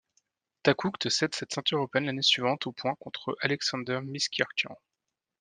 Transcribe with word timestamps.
Takoucht 0.63 1.09
cède 1.09 1.35
cette 1.35 1.53
ceinture 1.53 1.77
européenne 1.77 2.05
l'année 2.07 2.23
suivante 2.23 2.65
aux 2.65 2.71
points 2.71 2.95
contre 2.95 3.37
Alexander 3.39 3.99
Miskirtchian. 4.01 4.75